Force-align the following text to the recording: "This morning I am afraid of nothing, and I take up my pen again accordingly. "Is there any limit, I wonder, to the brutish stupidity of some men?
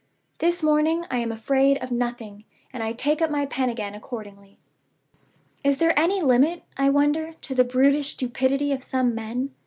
"This 0.39 0.63
morning 0.63 1.05
I 1.11 1.17
am 1.19 1.31
afraid 1.31 1.77
of 1.77 1.91
nothing, 1.91 2.43
and 2.73 2.81
I 2.81 2.91
take 2.91 3.21
up 3.21 3.29
my 3.29 3.45
pen 3.45 3.69
again 3.69 3.93
accordingly. 3.93 4.57
"Is 5.63 5.77
there 5.77 5.93
any 5.95 6.23
limit, 6.23 6.63
I 6.75 6.89
wonder, 6.89 7.33
to 7.33 7.53
the 7.53 7.63
brutish 7.63 8.13
stupidity 8.13 8.71
of 8.71 8.81
some 8.81 9.13
men? 9.13 9.51